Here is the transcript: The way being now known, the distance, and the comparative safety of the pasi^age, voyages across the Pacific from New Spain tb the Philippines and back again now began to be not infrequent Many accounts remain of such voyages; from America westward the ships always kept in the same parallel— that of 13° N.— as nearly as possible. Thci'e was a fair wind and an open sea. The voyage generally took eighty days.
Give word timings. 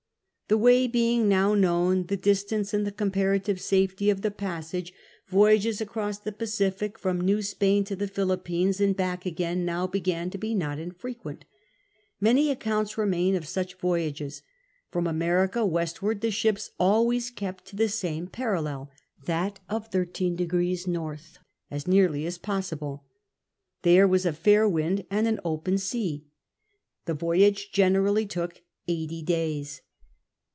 The 0.47 0.57
way 0.57 0.85
being 0.85 1.29
now 1.29 1.55
known, 1.55 2.07
the 2.07 2.17
distance, 2.17 2.73
and 2.73 2.85
the 2.85 2.91
comparative 2.91 3.61
safety 3.61 4.09
of 4.09 4.19
the 4.19 4.29
pasi^age, 4.31 4.91
voyages 5.29 5.79
across 5.79 6.17
the 6.19 6.33
Pacific 6.33 6.99
from 6.99 7.21
New 7.21 7.41
Spain 7.41 7.85
tb 7.85 7.97
the 7.99 8.07
Philippines 8.09 8.81
and 8.81 8.93
back 8.93 9.25
again 9.25 9.63
now 9.63 9.87
began 9.87 10.29
to 10.29 10.37
be 10.37 10.53
not 10.53 10.77
infrequent 10.77 11.45
Many 12.19 12.51
accounts 12.51 12.97
remain 12.97 13.33
of 13.33 13.47
such 13.47 13.77
voyages; 13.77 14.41
from 14.89 15.07
America 15.07 15.65
westward 15.65 16.19
the 16.19 16.31
ships 16.31 16.71
always 16.77 17.29
kept 17.31 17.71
in 17.71 17.77
the 17.77 17.87
same 17.87 18.27
parallel— 18.27 18.91
that 19.27 19.61
of 19.69 19.89
13° 19.89 20.85
N.— 20.85 21.19
as 21.71 21.87
nearly 21.87 22.25
as 22.25 22.37
possible. 22.37 23.05
Thci'e 23.83 24.09
was 24.09 24.25
a 24.25 24.33
fair 24.33 24.67
wind 24.67 25.05
and 25.09 25.29
an 25.29 25.39
open 25.45 25.77
sea. 25.77 26.25
The 27.05 27.13
voyage 27.13 27.71
generally 27.71 28.25
took 28.25 28.61
eighty 28.89 29.21
days. 29.21 29.79